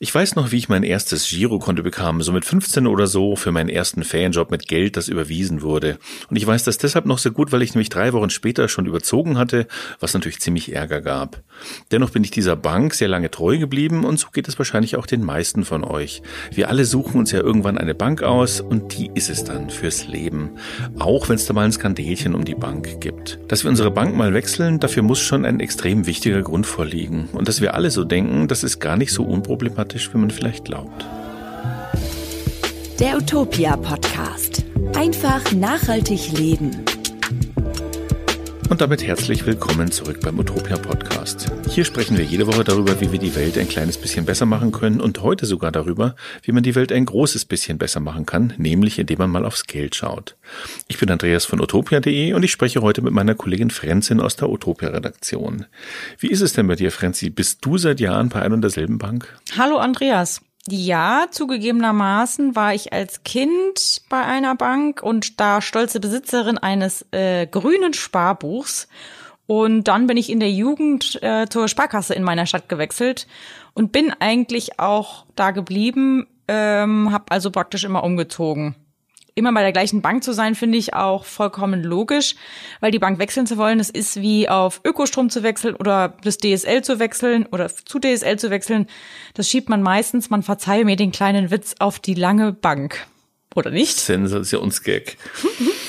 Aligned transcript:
Ich 0.00 0.14
weiß 0.14 0.36
noch, 0.36 0.52
wie 0.52 0.58
ich 0.58 0.68
mein 0.68 0.84
erstes 0.84 1.28
Girokonto 1.28 1.82
bekam, 1.82 2.22
so 2.22 2.30
mit 2.30 2.44
15 2.44 2.86
oder 2.86 3.08
so, 3.08 3.34
für 3.34 3.50
meinen 3.50 3.68
ersten 3.68 4.04
Ferienjob 4.04 4.48
mit 4.52 4.68
Geld, 4.68 4.96
das 4.96 5.08
überwiesen 5.08 5.60
wurde. 5.60 5.98
Und 6.30 6.36
ich 6.36 6.46
weiß 6.46 6.62
das 6.62 6.78
deshalb 6.78 7.04
noch 7.04 7.18
so 7.18 7.32
gut, 7.32 7.50
weil 7.50 7.62
ich 7.62 7.74
nämlich 7.74 7.88
drei 7.88 8.12
Wochen 8.12 8.30
später 8.30 8.68
schon 8.68 8.86
überzogen 8.86 9.38
hatte, 9.38 9.66
was 9.98 10.14
natürlich 10.14 10.38
ziemlich 10.38 10.72
Ärger 10.72 11.00
gab. 11.00 11.42
Dennoch 11.90 12.10
bin 12.10 12.22
ich 12.22 12.30
dieser 12.30 12.54
Bank 12.54 12.94
sehr 12.94 13.08
lange 13.08 13.28
treu 13.28 13.58
geblieben 13.58 14.04
und 14.04 14.20
so 14.20 14.28
geht 14.32 14.46
es 14.46 14.56
wahrscheinlich 14.56 14.94
auch 14.94 15.04
den 15.04 15.24
meisten 15.24 15.64
von 15.64 15.82
euch. 15.82 16.22
Wir 16.52 16.68
alle 16.68 16.84
suchen 16.84 17.18
uns 17.18 17.32
ja 17.32 17.40
irgendwann 17.40 17.76
eine 17.76 17.96
Bank 17.96 18.22
aus 18.22 18.60
und 18.60 18.96
die 18.96 19.10
ist 19.16 19.30
es 19.30 19.42
dann 19.42 19.68
fürs 19.68 20.06
Leben. 20.06 20.50
Auch 21.00 21.28
wenn 21.28 21.34
es 21.34 21.46
da 21.46 21.54
mal 21.54 21.64
ein 21.64 21.72
Skandälchen 21.72 22.36
um 22.36 22.44
die 22.44 22.54
Bank 22.54 23.00
gibt. 23.00 23.40
Dass 23.48 23.64
wir 23.64 23.70
unsere 23.70 23.90
Bank 23.90 24.14
mal 24.14 24.32
wechseln, 24.32 24.78
dafür 24.78 25.02
muss 25.02 25.18
schon 25.18 25.44
ein 25.44 25.58
extrem 25.58 26.06
wichtiger 26.06 26.42
Grund 26.42 26.68
vorliegen. 26.68 27.28
Und 27.32 27.48
dass 27.48 27.60
wir 27.60 27.74
alle 27.74 27.90
so 27.90 28.04
denken, 28.04 28.46
das 28.46 28.62
ist 28.62 28.78
gar 28.78 28.96
nicht 28.96 29.10
so 29.12 29.24
unproblematisch 29.24 29.87
dramatisch, 29.88 30.12
wie 30.12 30.18
man 30.18 30.30
vielleicht 30.30 30.64
glaubt. 30.66 31.04
Der 33.00 33.16
Utopia 33.16 33.76
Podcast. 33.76 34.64
Einfach 34.94 35.52
nachhaltig 35.52 36.32
leben. 36.32 36.84
Und 38.68 38.82
damit 38.82 39.02
herzlich 39.02 39.46
willkommen 39.46 39.90
zurück 39.90 40.20
beim 40.20 40.38
Utopia 40.38 40.76
Podcast. 40.76 41.50
Hier 41.70 41.86
sprechen 41.86 42.18
wir 42.18 42.24
jede 42.24 42.46
Woche 42.46 42.64
darüber, 42.64 43.00
wie 43.00 43.10
wir 43.10 43.18
die 43.18 43.34
Welt 43.34 43.56
ein 43.56 43.66
kleines 43.66 43.96
bisschen 43.96 44.26
besser 44.26 44.44
machen 44.44 44.72
können 44.72 45.00
und 45.00 45.22
heute 45.22 45.46
sogar 45.46 45.72
darüber, 45.72 46.14
wie 46.42 46.52
man 46.52 46.62
die 46.62 46.74
Welt 46.74 46.92
ein 46.92 47.06
großes 47.06 47.46
bisschen 47.46 47.78
besser 47.78 48.00
machen 48.00 48.26
kann, 48.26 48.52
nämlich 48.58 48.98
indem 48.98 49.18
man 49.18 49.30
mal 49.30 49.46
aufs 49.46 49.64
Geld 49.64 49.94
schaut. 49.94 50.36
Ich 50.86 50.98
bin 50.98 51.10
Andreas 51.10 51.46
von 51.46 51.62
utopia.de 51.62 52.34
und 52.34 52.42
ich 52.42 52.52
spreche 52.52 52.82
heute 52.82 53.00
mit 53.00 53.14
meiner 53.14 53.34
Kollegin 53.34 53.70
Frenzin 53.70 54.20
aus 54.20 54.36
der 54.36 54.50
Utopia 54.50 54.90
Redaktion. 54.90 55.64
Wie 56.18 56.28
ist 56.28 56.42
es 56.42 56.52
denn 56.52 56.66
bei 56.66 56.76
dir, 56.76 56.92
Frenzi? 56.92 57.30
Bist 57.30 57.64
du 57.64 57.78
seit 57.78 58.00
Jahren 58.00 58.28
bei 58.28 58.42
einer 58.42 58.54
und 58.54 58.60
derselben 58.60 58.98
Bank? 58.98 59.34
Hallo 59.56 59.78
Andreas. 59.78 60.42
Ja, 60.70 61.26
zugegebenermaßen 61.30 62.54
war 62.54 62.74
ich 62.74 62.92
als 62.92 63.22
Kind 63.22 64.02
bei 64.10 64.22
einer 64.22 64.54
Bank 64.54 65.02
und 65.02 65.40
da 65.40 65.62
stolze 65.62 65.98
Besitzerin 65.98 66.58
eines 66.58 67.06
äh, 67.10 67.46
grünen 67.46 67.94
Sparbuchs. 67.94 68.88
Und 69.46 69.84
dann 69.84 70.06
bin 70.06 70.18
ich 70.18 70.30
in 70.30 70.40
der 70.40 70.50
Jugend 70.50 71.22
äh, 71.22 71.46
zur 71.48 71.68
Sparkasse 71.68 72.12
in 72.12 72.22
meiner 72.22 72.44
Stadt 72.44 72.68
gewechselt 72.68 73.26
und 73.72 73.92
bin 73.92 74.12
eigentlich 74.20 74.78
auch 74.78 75.24
da 75.36 75.52
geblieben, 75.52 76.26
ähm, 76.48 77.12
habe 77.12 77.24
also 77.30 77.50
praktisch 77.50 77.84
immer 77.84 78.04
umgezogen 78.04 78.76
immer 79.38 79.52
bei 79.52 79.62
der 79.62 79.72
gleichen 79.72 80.02
Bank 80.02 80.22
zu 80.22 80.32
sein, 80.32 80.54
finde 80.54 80.76
ich 80.76 80.94
auch 80.94 81.24
vollkommen 81.24 81.82
logisch, 81.82 82.34
weil 82.80 82.90
die 82.90 82.98
Bank 82.98 83.18
wechseln 83.18 83.46
zu 83.46 83.56
wollen, 83.56 83.78
das 83.78 83.88
ist 83.88 84.20
wie 84.20 84.48
auf 84.48 84.80
Ökostrom 84.84 85.30
zu 85.30 85.42
wechseln 85.42 85.74
oder 85.76 86.14
das 86.22 86.38
DSL 86.38 86.82
zu 86.82 86.98
wechseln 86.98 87.46
oder 87.46 87.68
zu 87.68 87.98
DSL 87.98 88.38
zu 88.38 88.50
wechseln. 88.50 88.86
Das 89.34 89.48
schiebt 89.48 89.68
man 89.68 89.82
meistens, 89.82 90.28
man 90.28 90.42
verzeihe 90.42 90.84
mir 90.84 90.96
den 90.96 91.12
kleinen 91.12 91.50
Witz, 91.50 91.76
auf 91.78 91.98
die 91.98 92.14
lange 92.14 92.52
Bank. 92.52 93.06
Oder 93.54 93.70
nicht? 93.70 93.98
Sensationsgag. 93.98 95.16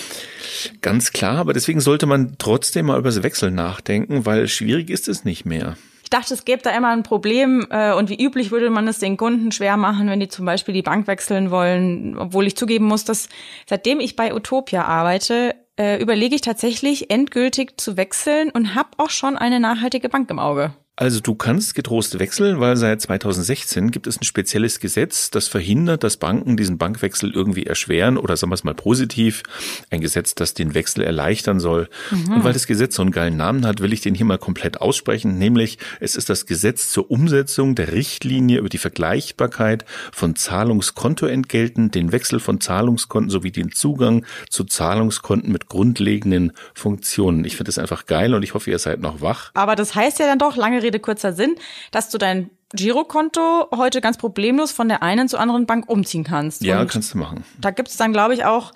Ganz 0.82 1.12
klar, 1.12 1.38
aber 1.38 1.54
deswegen 1.54 1.82
sollte 1.82 2.06
man 2.06 2.36
trotzdem 2.38 2.88
mal 2.88 3.00
über 3.00 3.10
das 3.10 3.24
Wechseln 3.24 3.56
nachdenken, 3.56 4.26
weil 4.26 4.48
schwierig 4.48 4.90
ist 4.90 5.08
es 5.08 5.26
nicht 5.26 5.46
mehr. 5.46 5.78
Ich 6.12 6.18
dachte, 6.18 6.34
es 6.34 6.44
gäbe 6.44 6.64
da 6.64 6.72
immer 6.72 6.88
ein 6.88 7.04
Problem 7.04 7.68
äh, 7.70 7.94
und 7.94 8.10
wie 8.10 8.20
üblich 8.20 8.50
würde 8.50 8.72
man 8.72 8.88
es 8.88 8.98
den 8.98 9.16
Kunden 9.16 9.52
schwer 9.52 9.78
machen, 9.78 10.10
wenn 10.10 10.20
die 10.20 10.28
zum 10.28 10.44
Beispiel 10.44 10.74
die 10.74 10.82
Bank 10.82 11.06
wechseln 11.06 11.52
wollen, 11.52 12.18
obwohl 12.18 12.48
ich 12.48 12.58
zugeben 12.58 12.86
muss, 12.86 13.06
dass 13.06 13.30
seitdem 13.68 14.00
ich 14.00 14.16
bei 14.16 14.34
Utopia 14.34 14.86
arbeite, 14.86 15.54
äh, 15.78 16.02
überlege 16.02 16.34
ich 16.34 16.42
tatsächlich 16.42 17.12
endgültig 17.12 17.80
zu 17.80 17.96
wechseln 17.96 18.50
und 18.50 18.74
habe 18.74 18.90
auch 18.98 19.12
schon 19.12 19.38
eine 19.38 19.60
nachhaltige 19.60 20.10
Bank 20.10 20.32
im 20.32 20.40
Auge. 20.40 20.74
Also 21.00 21.22
du 21.22 21.34
kannst 21.34 21.76
getrost 21.76 22.20
wechseln, 22.20 22.60
weil 22.60 22.76
seit 22.76 23.00
2016 23.00 23.90
gibt 23.90 24.06
es 24.06 24.20
ein 24.20 24.26
spezielles 24.26 24.82
Gesetz, 24.82 25.32
das 25.32 25.48
verhindert, 25.48 26.04
dass 26.04 26.18
Banken 26.18 26.58
diesen 26.58 26.78
Bankwechsel 26.78 27.32
irgendwie 27.32 27.66
erschweren 27.66 28.18
oder 28.18 28.36
sagen 28.36 28.52
wir 28.52 28.56
es 28.56 28.66
mal 28.66 28.74
positiv, 28.74 29.44
ein 29.92 30.02
Gesetz, 30.02 30.36
das 30.36 30.56
den 30.56 30.74
Wechsel 30.74 31.06
erleichtern 31.06 31.62
soll. 31.62 31.88
Mhm. 32.12 32.34
Und 32.34 32.44
weil 32.44 32.52
das 32.52 32.68
Gesetz 32.68 32.96
so 32.96 33.02
einen 33.02 33.12
geilen 33.12 33.38
Namen 33.38 33.66
hat, 33.66 33.80
will 33.80 33.94
ich 33.94 34.02
den 34.02 34.14
hier 34.14 34.26
mal 34.26 34.38
komplett 34.38 34.82
aussprechen, 34.82 35.38
nämlich 35.38 35.78
es 36.02 36.18
ist 36.18 36.30
das 36.30 36.46
Gesetz 36.46 36.92
zur 36.92 37.10
Umsetzung 37.10 37.76
der 37.76 37.94
Richtlinie 37.94 38.60
über 38.60 38.68
die 38.68 38.78
Vergleichbarkeit 38.78 39.86
von 40.12 40.36
Zahlungskontoentgelten, 40.36 41.92
den 41.92 42.12
Wechsel 42.12 42.42
von 42.42 42.60
Zahlungskonten 42.60 43.30
sowie 43.30 43.52
den 43.52 43.72
Zugang 43.72 44.26
zu 44.50 44.66
Zahlungskonten 44.66 45.50
mit 45.50 45.70
grundlegenden 45.70 46.52
Funktionen. 46.74 47.46
Ich 47.46 47.56
finde 47.56 47.70
das 47.70 47.80
einfach 47.80 48.06
geil 48.06 48.34
und 48.34 48.44
ich 48.44 48.54
hoffe, 48.54 48.70
ihr 48.70 48.80
seid 48.80 49.00
noch 49.00 49.22
wach. 49.22 49.52
Aber 49.54 49.78
das 49.78 49.96
heißt 49.96 50.20
ja 50.20 50.26
dann 50.26 50.40
doch 50.40 50.58
lange 50.58 50.84
Rede, 50.84 50.89
kurzer 50.98 51.34
Sinn, 51.34 51.56
dass 51.92 52.10
du 52.10 52.18
dein 52.18 52.50
Girokonto 52.74 53.68
heute 53.76 54.02
ganz 54.02 54.18
problemlos 54.18 54.72
von 54.72 54.88
der 54.90 55.04
einen 55.04 55.28
zur 55.28 55.40
anderen 55.40 55.66
Bank 55.66 55.90
umziehen 55.90 56.24
kannst. 56.24 56.64
Ja, 56.64 56.82
Und 56.82 56.90
kannst 56.90 57.14
du 57.14 57.18
machen. 57.18 57.44
Da 57.60 57.72
gibt 57.72 57.90
es 57.90 57.98
dann, 57.98 58.14
glaube 58.14 58.34
ich, 58.34 58.46
auch, 58.46 58.74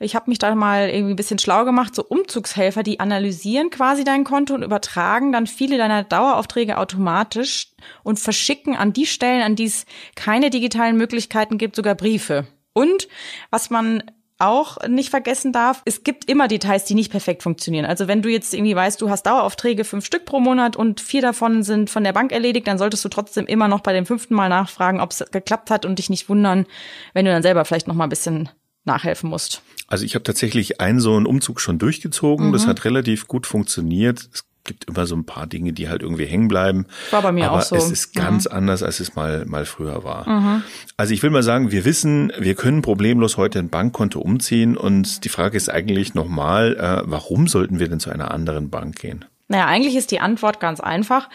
ich 0.00 0.14
habe 0.14 0.30
mich 0.30 0.38
da 0.38 0.54
mal 0.54 0.88
irgendwie 0.88 1.12
ein 1.12 1.16
bisschen 1.16 1.38
schlau 1.38 1.64
gemacht, 1.64 1.94
so 1.94 2.04
Umzugshelfer, 2.04 2.82
die 2.82 3.00
analysieren 3.00 3.70
quasi 3.70 4.02
dein 4.04 4.24
Konto 4.24 4.54
und 4.54 4.62
übertragen 4.62 5.32
dann 5.32 5.46
viele 5.46 5.76
deiner 5.76 6.04
Daueraufträge 6.04 6.78
automatisch 6.78 7.68
und 8.02 8.18
verschicken 8.18 8.76
an 8.76 8.92
die 8.92 9.06
Stellen, 9.06 9.42
an 9.42 9.56
die 9.56 9.66
es 9.66 9.84
keine 10.14 10.50
digitalen 10.50 10.96
Möglichkeiten 10.96 11.58
gibt, 11.58 11.76
sogar 11.76 11.94
Briefe. 11.94 12.46
Und 12.72 13.08
was 13.50 13.70
man 13.70 14.02
auch 14.38 14.78
nicht 14.88 15.10
vergessen 15.10 15.52
darf, 15.52 15.82
es 15.84 16.02
gibt 16.02 16.28
immer 16.28 16.48
Details, 16.48 16.84
die 16.84 16.94
nicht 16.94 17.10
perfekt 17.10 17.42
funktionieren. 17.42 17.84
Also 17.84 18.08
wenn 18.08 18.22
du 18.22 18.28
jetzt 18.28 18.52
irgendwie 18.52 18.74
weißt, 18.74 19.00
du 19.00 19.08
hast 19.08 19.24
Daueraufträge 19.24 19.84
fünf 19.84 20.04
Stück 20.04 20.24
pro 20.24 20.40
Monat 20.40 20.76
und 20.76 21.00
vier 21.00 21.22
davon 21.22 21.62
sind 21.62 21.88
von 21.88 22.04
der 22.04 22.12
Bank 22.12 22.32
erledigt, 22.32 22.66
dann 22.66 22.78
solltest 22.78 23.04
du 23.04 23.08
trotzdem 23.08 23.46
immer 23.46 23.68
noch 23.68 23.80
bei 23.80 23.92
dem 23.92 24.06
fünften 24.06 24.34
Mal 24.34 24.48
nachfragen, 24.48 25.00
ob 25.00 25.12
es 25.12 25.24
geklappt 25.30 25.70
hat 25.70 25.86
und 25.86 25.98
dich 25.98 26.10
nicht 26.10 26.28
wundern, 26.28 26.66
wenn 27.12 27.24
du 27.24 27.30
dann 27.30 27.42
selber 27.42 27.64
vielleicht 27.64 27.86
noch 27.86 27.94
mal 27.94 28.04
ein 28.04 28.10
bisschen 28.10 28.48
nachhelfen 28.84 29.30
musst. 29.30 29.62
Also 29.86 30.04
ich 30.04 30.14
habe 30.14 30.24
tatsächlich 30.24 30.80
einen 30.80 31.00
so 31.00 31.16
einen 31.16 31.26
Umzug 31.26 31.60
schon 31.60 31.78
durchgezogen. 31.78 32.48
Mhm. 32.48 32.52
Das 32.52 32.66
hat 32.66 32.84
relativ 32.84 33.28
gut 33.28 33.46
funktioniert. 33.46 34.28
Es 34.32 34.44
gibt 34.64 34.84
immer 34.88 35.06
so 35.06 35.14
ein 35.14 35.24
paar 35.24 35.46
Dinge, 35.46 35.72
die 35.72 35.88
halt 35.88 36.02
irgendwie 36.02 36.24
hängen 36.24 36.48
bleiben. 36.48 36.86
War 37.10 37.22
bei 37.22 37.32
mir 37.32 37.50
aber 37.50 37.58
auch 37.58 37.62
so. 37.62 37.76
Es 37.76 37.90
ist 37.90 38.14
ganz 38.14 38.46
mhm. 38.46 38.56
anders, 38.56 38.82
als 38.82 39.00
es 39.00 39.14
mal, 39.14 39.44
mal 39.46 39.66
früher 39.66 40.04
war. 40.04 40.28
Mhm. 40.28 40.62
Also 40.96 41.14
ich 41.14 41.22
will 41.22 41.30
mal 41.30 41.42
sagen, 41.42 41.70
wir 41.70 41.84
wissen, 41.84 42.32
wir 42.38 42.54
können 42.54 42.82
problemlos 42.82 43.36
heute 43.36 43.58
ein 43.58 43.68
Bankkonto 43.68 44.20
umziehen 44.20 44.76
und 44.76 45.24
die 45.24 45.28
Frage 45.28 45.56
ist 45.56 45.68
eigentlich 45.70 46.14
nochmal, 46.14 46.76
äh, 46.76 47.02
warum 47.04 47.46
sollten 47.46 47.78
wir 47.78 47.88
denn 47.88 48.00
zu 48.00 48.10
einer 48.10 48.30
anderen 48.30 48.70
Bank 48.70 48.98
gehen? 48.98 49.24
Naja, 49.48 49.66
eigentlich 49.66 49.94
ist 49.94 50.10
die 50.10 50.20
Antwort 50.20 50.58
ganz 50.58 50.80
einfach. 50.80 51.28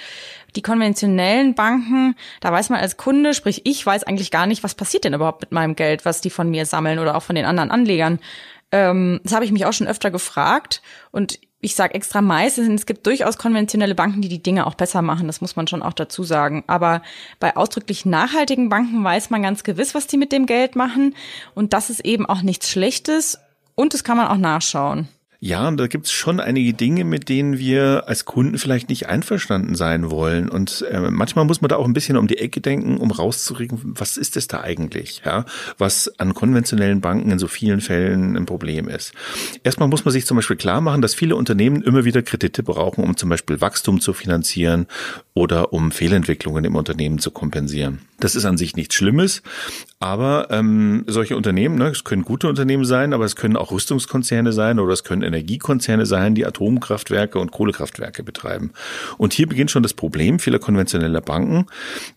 Die 0.56 0.64
konventionellen 0.64 1.54
Banken, 1.54 2.16
da 2.42 2.52
weiß 2.52 2.70
man 2.70 2.80
als 2.80 2.98
Kunde, 2.98 3.36
sprich 3.36 3.62
ich 3.66 3.86
weiß 3.86 4.04
eigentlich 4.04 4.32
gar 4.32 4.48
nicht, 4.48 4.64
was 4.64 4.74
passiert 4.74 5.04
denn 5.04 5.14
überhaupt 5.14 5.42
mit 5.42 5.52
meinem 5.52 5.76
Geld, 5.76 6.06
was 6.06 6.22
die 6.22 6.32
von 6.32 6.50
mir 6.50 6.66
sammeln 6.66 6.98
oder 6.98 7.16
auch 7.16 7.22
von 7.22 7.36
den 7.36 7.46
anderen 7.46 7.70
Anlegern. 7.70 8.20
Ähm, 8.72 9.20
das 9.24 9.34
habe 9.34 9.46
ich 9.46 9.52
mich 9.52 9.66
auch 9.66 9.74
schon 9.74 9.88
öfter 9.88 10.10
gefragt 10.10 10.82
und 11.12 11.40
ich 11.62 11.76
sage 11.76 11.94
extra 11.94 12.22
meistens, 12.22 12.70
es 12.70 12.86
gibt 12.86 13.06
durchaus 13.06 13.38
konventionelle 13.38 13.96
Banken, 13.96 14.22
die 14.22 14.30
die 14.30 14.42
Dinge 14.42 14.66
auch 14.66 14.76
besser 14.76 15.02
machen, 15.02 15.28
das 15.28 15.42
muss 15.42 15.56
man 15.56 15.68
schon 15.68 15.84
auch 15.84 15.94
dazu 15.94 16.24
sagen. 16.24 16.64
Aber 16.68 17.02
bei 17.40 17.56
ausdrücklich 17.56 18.06
nachhaltigen 18.06 18.70
Banken 18.70 19.04
weiß 19.04 19.30
man 19.30 19.44
ganz 19.44 19.64
gewiss, 19.64 19.94
was 19.94 20.08
die 20.08 20.18
mit 20.18 20.32
dem 20.32 20.46
Geld 20.46 20.76
machen. 20.76 21.16
Und 21.56 21.74
das 21.74 21.90
ist 21.90 22.06
eben 22.06 22.26
auch 22.26 22.42
nichts 22.42 22.70
Schlechtes 22.70 23.40
und 23.76 23.94
das 23.94 24.04
kann 24.04 24.18
man 24.18 24.28
auch 24.28 24.38
nachschauen. 24.38 25.10
Ja, 25.42 25.72
da 25.72 25.88
gibt's 25.88 26.12
schon 26.12 26.42
einige 26.42 26.74
Dinge, 26.74 27.06
mit 27.06 27.30
denen 27.30 27.58
wir 27.58 28.10
als 28.10 28.26
Kunden 28.26 28.58
vielleicht 28.58 28.90
nicht 28.90 29.08
einverstanden 29.08 29.74
sein 29.74 30.12
wollen. 30.12 30.50
Und 30.50 30.86
äh, 30.92 31.00
manchmal 31.10 31.46
muss 31.46 31.62
man 31.62 31.70
da 31.70 31.78
auch 31.78 31.86
ein 31.86 31.94
bisschen 31.94 32.18
um 32.18 32.28
die 32.28 32.40
Ecke 32.40 32.60
denken, 32.60 32.98
um 32.98 33.10
rauszukriegen, 33.10 33.80
was 33.84 34.18
ist 34.18 34.36
es 34.36 34.50
da 34.50 34.60
eigentlich, 34.60 35.22
ja, 35.24 35.46
was 35.78 36.12
an 36.20 36.34
konventionellen 36.34 37.00
Banken 37.00 37.32
in 37.32 37.40
so 37.40 37.48
vielen 37.48 37.80
Fällen 37.80 38.36
ein 38.36 38.46
Problem 38.46 38.90
ist. 38.90 39.14
Erstmal 39.64 39.88
muss 39.88 40.04
man 40.04 40.12
sich 40.12 40.26
zum 40.26 40.36
Beispiel 40.36 40.58
klar 40.58 40.82
machen, 40.82 41.02
dass 41.02 41.16
viele 41.16 41.38
Unternehmen 41.38 41.84
immer 41.84 42.04
wieder 42.04 42.22
Kredite 42.22 42.62
brauchen, 42.62 43.06
um 43.06 43.16
zum 43.16 43.30
Beispiel 43.30 43.62
Wachstum 43.62 44.02
zu 44.02 44.12
finanzieren 44.12 44.88
oder 45.34 45.72
um 45.72 45.92
Fehlentwicklungen 45.92 46.66
im 46.66 46.76
Unternehmen 46.76 47.20
zu 47.20 47.32
kompensieren. 47.32 48.02
Das 48.20 48.36
ist 48.36 48.44
an 48.44 48.58
sich 48.58 48.76
nichts 48.76 48.96
Schlimmes, 48.96 49.42
aber 50.00 50.48
ähm, 50.50 51.04
solche 51.08 51.36
Unternehmen, 51.36 51.76
ne, 51.76 51.88
es 51.88 52.06
können 52.06 52.24
gute 52.24 52.48
Unternehmen 52.48 52.86
sein, 52.86 53.14
aber 53.14 53.26
es 53.26 53.36
können 53.36 53.58
auch 53.58 53.72
Rüstungskonzerne 53.72 54.54
sein 54.54 54.80
oder 54.80 54.94
es 54.94 55.04
können 55.04 55.24
Energiekonzerne 55.24 56.06
sein, 56.06 56.36
die 56.36 56.46
Atomkraftwerke 56.46 57.38
und 57.38 57.52
Kohlekraftwerke 57.52 58.24
betreiben. 58.24 58.72
Und 59.18 59.34
hier 59.34 59.48
beginnt 59.48 59.72
schon 59.72 59.84
das 59.84 59.94
Problem 59.94 60.40
vieler 60.40 60.60
konventioneller 60.60 61.20
Banken. 61.20 61.66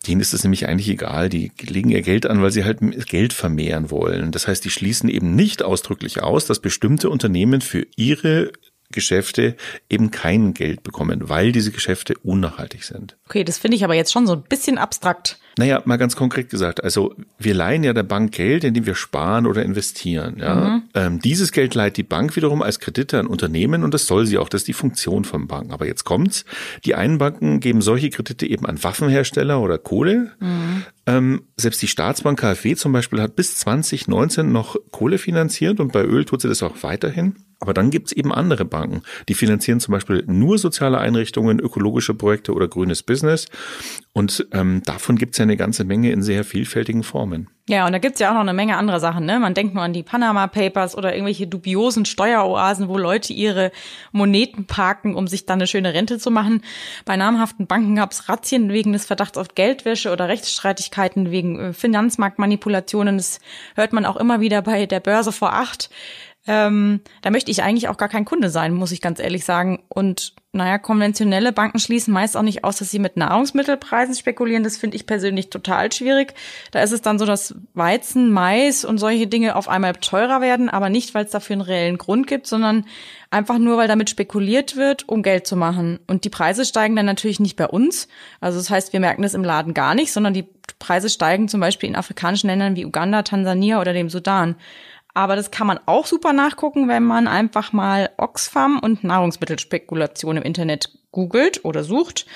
Denen 0.07 0.21
ist 0.21 0.33
es 0.33 0.45
nämlich 0.45 0.69
eigentlich 0.69 0.91
egal. 0.91 1.29
Die 1.29 1.51
legen 1.61 1.91
ihr 1.91 2.03
Geld 2.03 2.27
an, 2.27 2.41
weil 2.41 2.53
sie 2.53 2.65
halt 2.65 2.79
Geld 3.09 3.33
vermehren 3.33 3.91
wollen. 3.91 4.31
Das 4.31 4.47
heißt, 4.47 4.65
die 4.65 4.71
schließen 4.71 5.09
eben 5.09 5.35
nicht 5.35 5.65
ausdrücklich 5.65 6.23
aus, 6.23 6.47
dass 6.47 6.61
bestimmte 6.61 7.11
Unternehmen 7.11 7.61
für 7.63 7.85
ihre 7.97 8.53
Geschäfte 8.93 9.57
eben 9.91 10.13
kein 10.13 10.55
Geld 10.55 10.85
bekommen, 10.85 11.29
weil 11.29 11.51
diese 11.51 11.73
Geschäfte 11.73 12.15
unnachhaltig 12.23 12.85
sind. 12.85 13.17
Okay, 13.27 13.43
das 13.43 13.59
finde 13.59 13.77
ich 13.77 13.85
aber 13.85 13.95
jetzt 13.95 14.13
schon 14.13 14.27
so 14.27 14.35
ein 14.35 14.43
bisschen 14.43 14.79
abstrakt. 14.79 15.39
Naja, 15.59 15.83
mal 15.85 15.99
ganz 15.99 16.17
konkret 16.17 16.49
gesagt, 16.49 16.83
also 16.83 17.15
wir 17.39 17.55
leihen 17.55 17.85
ja 17.85 17.93
der 17.93 18.03
Bank 18.03 18.33
Geld, 18.33 18.65
indem 18.65 18.87
wir 18.87 18.95
sparen 18.95 19.47
oder 19.47 19.63
investieren. 19.63 20.37
Ja? 20.39 20.55
Mhm. 20.55 20.83
Ähm, 20.95 21.21
dieses 21.21 21.53
Geld 21.53 21.75
leiht 21.75 21.97
die 21.97 22.03
Bank 22.03 22.37
wiederum 22.37 22.63
als 22.63 22.81
Kredite 22.81 23.19
an 23.19 23.27
Unternehmen 23.27 23.85
und 23.85 23.93
das 23.93 24.07
soll 24.07 24.27
sie 24.27 24.39
auch, 24.39 24.49
das 24.49 24.63
ist 24.63 24.69
die 24.69 24.73
Funktion 24.73 25.25
von 25.25 25.47
Banken. 25.47 25.73
Aber 25.73 25.87
jetzt 25.87 26.05
kommt's, 26.05 26.45
die 26.85 26.95
einen 26.95 27.19
Banken 27.19 27.61
geben 27.61 27.83
solche 27.83 28.11
Kredite 28.11 28.47
eben 28.47 28.67
an 28.67 28.83
Waffenhersteller 28.83 29.61
oder 29.61 29.79
Kohle. 29.79 30.33
Mhm. 30.41 30.85
Ähm, 31.07 31.43
selbst 31.57 31.83
die 31.83 31.89
Staatsbank 31.89 32.39
KfW 32.39 32.77
zum 32.77 32.93
Beispiel 32.93 33.21
hat 33.21 33.37
bis 33.37 33.57
2019 33.57 34.51
noch 34.51 34.77
Kohle 34.91 35.19
finanziert 35.19 35.81
und 35.81 35.93
bei 35.93 36.05
Öl 36.05 36.25
tut 36.25 36.41
sie 36.41 36.49
das 36.49 36.63
auch 36.63 36.83
weiterhin. 36.83 37.37
Aber 37.63 37.75
dann 37.75 37.91
gibt's 37.91 38.11
eben 38.11 38.35
andere 38.35 38.65
Banken, 38.65 39.03
die 39.29 39.35
finanzieren 39.35 39.79
zum 39.79 39.93
Beispiel 39.93 40.25
nur 40.27 40.59
soziale 40.59 40.99
Einrichtungen, 40.99 41.61
ökologische 41.61 42.13
Projekte 42.13 42.55
oder 42.55 42.67
grünes 42.67 43.05
Business. 43.05 43.47
Und 44.13 44.49
ähm, 44.51 44.83
davon 44.85 45.15
gibt's 45.15 45.39
ja 45.39 45.45
eine 45.45 45.57
ganze 45.57 45.85
Menge 45.85 46.11
in 46.11 46.23
sehr 46.25 46.43
vielfältigen 46.43 47.05
Formen. 47.05 47.49
Ja, 47.69 47.87
und 47.87 47.93
da 47.93 48.01
gibt's 48.01 48.19
ja 48.19 48.31
auch 48.31 48.35
noch 48.35 48.41
eine 48.41 48.53
Menge 48.53 48.77
anderer 48.77 48.99
Sachen. 48.99 49.25
Ne? 49.27 49.39
Man 49.39 49.55
denkt 49.55 49.75
nur 49.75 49.85
an 49.85 49.93
die 49.93 50.03
Panama 50.03 50.49
Papers 50.49 50.97
oder 50.97 51.13
irgendwelche 51.15 51.47
dubiosen 51.47 52.05
Steueroasen, 52.05 52.89
wo 52.89 52.99
Leute 52.99 53.33
ihre 53.33 53.71
Moneten 54.11 54.67
parken, 54.67 55.15
um 55.15 55.29
sich 55.29 55.47
dann 55.47 55.61
eine 55.61 55.69
schöne 55.69 55.95
Rente 55.95 56.19
zu 56.19 56.33
machen. 56.33 56.63
Bei 57.05 57.17
namhaften 57.17 57.69
Banken 57.69 57.95
gab's 57.95 58.29
Razzien 58.29 58.71
wegen 58.73 58.93
des 58.93 59.07
Verdachts 59.07 59.39
auf 59.39 59.55
Geldwäsche 59.55 60.11
oder 60.11 60.27
Rechtsstreitigkeiten 60.27 61.31
wegen 61.31 61.61
äh, 61.61 61.73
Finanzmarktmanipulationen. 61.73 63.19
Das 63.19 63.39
hört 63.77 63.93
man 63.93 64.05
auch 64.05 64.17
immer 64.17 64.41
wieder 64.41 64.63
bei 64.63 64.87
der 64.87 64.99
Börse 64.99 65.31
vor 65.31 65.53
acht. 65.53 65.91
Ähm, 66.45 67.01
da 67.23 67.31
möchte 67.31 67.53
ich 67.53 67.63
eigentlich 67.63 67.89
auch 67.89 67.97
gar 67.97 68.09
kein 68.09 68.25
Kunde 68.25 68.51
sein, 68.51 68.75
muss 68.75 68.91
ich 68.91 69.01
ganz 69.01 69.21
ehrlich 69.21 69.45
sagen. 69.45 69.85
Und 69.89 70.35
naja, 70.51 70.77
konventionelle 70.79 71.53
Banken 71.53 71.79
schließen 71.79 72.13
meist 72.13 72.37
auch 72.37 72.43
nicht 72.43 72.65
aus, 72.65 72.77
dass 72.77 72.91
sie 72.91 72.99
mit 72.99 73.17
Nahrungsmittelpreisen 73.17 74.17
spekulieren. 74.17 74.65
Das 74.65 74.77
finde 74.77 74.97
ich 74.97 75.07
persönlich 75.07 75.51
total 75.51 75.93
schwierig. 75.93 76.35
Da 76.73 76.83
ist 76.83 76.91
es 76.91 77.01
dann 77.01 77.21
so, 77.21 77.27
dass 77.27 77.55
Weizen, 77.75 78.33
Mais 78.33 78.85
und 78.85 78.99
solche 78.99 79.29
Dinge 79.29 79.55
auf 79.55 79.69
einmal 79.69 79.93
teurer 79.95 80.41
werden, 80.41 80.69
aber 80.69 80.91
nicht, 80.91 81.15
weil 81.15 81.25
es 81.25 81.31
dafür 81.31 81.55
einen 81.55 81.63
reellen 81.63 81.97
Grund 81.97 82.27
gibt, 82.27 82.49
sondern 82.49 82.87
einfach 83.31 83.59
nur, 83.59 83.79
weil 83.79 83.89
damit 83.89 84.11
spekuliert 84.11 84.77
wird, 84.77 85.09
um 85.09 85.23
Geld 85.23 85.47
zu 85.47 85.57
machen. 85.57 86.01
Und 86.09 86.25
die 86.25 86.31
Preise 86.31 86.65
steigen 86.65 86.97
dann 86.97 87.07
natürlich 87.07 87.39
nicht 87.41 87.57
bei 87.57 87.69
uns. 87.69 88.09
Also 88.41 88.59
das 88.59 88.69
heißt, 88.69 88.93
wir 88.93 89.01
merken 89.01 89.23
das 89.23 89.35
im 89.35 89.45
Laden 89.45 89.75
gar 89.75 89.95
nicht, 89.95 90.13
sondern 90.13 90.35
die 90.35 90.49
Preise 90.81 91.09
steigen 91.09 91.49
zum 91.49 91.61
Beispiel 91.61 91.89
in 91.89 91.97
afrikanischen 91.97 92.49
Ländern 92.49 92.77
wie 92.77 92.85
Uganda, 92.85 93.23
Tansania 93.23 93.81
oder 93.81 93.93
dem 93.93 94.11
Sudan. 94.11 94.57
Aber 95.15 95.37
das 95.37 95.51
kann 95.51 95.67
man 95.67 95.79
auch 95.87 96.07
super 96.07 96.33
nachgucken, 96.33 96.89
wenn 96.89 97.03
man 97.03 97.29
einfach 97.29 97.73
mal 97.73 98.11
Oxfam 98.17 98.79
und 98.79 99.05
Nahrungsmittelspekulation 99.05 100.39
im 100.39 100.43
Internet 100.43 100.91
googelt 101.11 101.65
oder 101.65 101.85
sucht. 101.85 102.27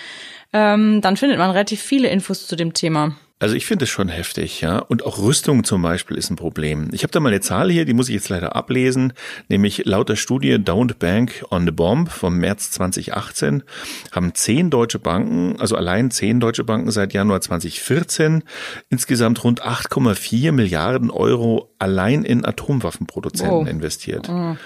Ähm, 0.53 1.01
dann 1.01 1.17
findet 1.17 1.39
man 1.39 1.51
relativ 1.51 1.81
viele 1.83 2.09
Infos 2.09 2.47
zu 2.47 2.57
dem 2.57 2.75
Thema. 2.75 3.17
Also 3.39 3.55
ich 3.55 3.67
finde 3.67 3.85
es 3.85 3.91
schon 3.91 4.09
heftig, 4.09 4.63
ja. 4.63 4.79
Und 4.79 5.05
auch 5.05 5.19
Rüstung 5.19 5.63
zum 5.63 5.83
Beispiel 5.83 6.17
ist 6.17 6.31
ein 6.31 6.37
Problem. 6.37 6.89
Ich 6.93 7.03
habe 7.03 7.11
da 7.11 7.21
mal 7.21 7.29
eine 7.29 7.43
Zahl 7.43 7.71
hier, 7.71 7.85
die 7.85 7.93
muss 7.93 8.09
ich 8.09 8.15
jetzt 8.15 8.31
leider 8.31 8.57
ablesen, 8.57 9.13
nämlich 9.49 9.85
laut 9.85 10.09
der 10.09 10.17
Studie 10.17 10.55
Don't 10.55 10.95
Bank 10.99 11.45
on 11.51 11.67
the 11.67 11.71
Bomb 11.71 12.11
vom 12.11 12.39
März 12.39 12.71
2018 12.71 13.63
haben 14.11 14.35
zehn 14.35 14.71
deutsche 14.71 14.99
Banken, 14.99 15.61
also 15.61 15.77
allein 15.77 16.11
zehn 16.11 16.41
deutsche 16.41 16.65
Banken 16.65 16.91
seit 16.91 17.13
Januar 17.13 17.43
2014 17.43 18.43
insgesamt 18.89 19.45
rund 19.45 19.63
8,4 19.63 20.53
Milliarden 20.53 21.11
Euro 21.11 21.75
allein 21.79 22.25
in 22.25 22.43
Atomwaffenproduzenten 22.43 23.67
oh. 23.67 23.67
investiert. 23.67 24.31
Mhm. 24.31 24.57